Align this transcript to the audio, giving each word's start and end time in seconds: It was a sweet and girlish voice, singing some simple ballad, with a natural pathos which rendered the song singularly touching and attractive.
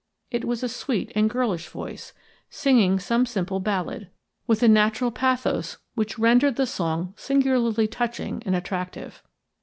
It 0.31 0.45
was 0.45 0.63
a 0.63 0.67
sweet 0.67 1.11
and 1.13 1.29
girlish 1.29 1.67
voice, 1.69 2.11
singing 2.49 2.97
some 2.99 3.27
simple 3.27 3.59
ballad, 3.59 4.09
with 4.47 4.63
a 4.63 4.67
natural 4.67 5.11
pathos 5.11 5.77
which 5.93 6.17
rendered 6.17 6.55
the 6.55 6.65
song 6.65 7.13
singularly 7.17 7.85
touching 7.87 8.41
and 8.43 8.55
attractive. 8.55 9.21